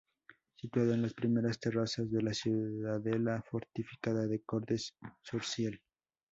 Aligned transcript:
Situado 0.55 0.95
en 0.95 1.03
las 1.03 1.13
primeras 1.13 1.59
terrazas 1.59 2.09
de 2.09 2.23
la 2.23 2.33
ciudadela 2.33 3.43
fortificada 3.47 4.25
de 4.25 4.41
Cordes-sur-Ciel. 4.41 5.79